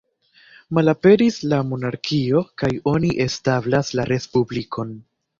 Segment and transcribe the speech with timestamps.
[0.75, 4.97] Malaperis la monarkio kaj oni establas la Respublikon.